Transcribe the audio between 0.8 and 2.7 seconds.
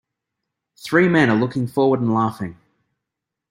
Three men are looking forward and laughing.